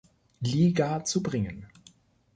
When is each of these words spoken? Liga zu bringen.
Liga 0.41 1.03
zu 1.03 1.21
bringen. 1.21 1.67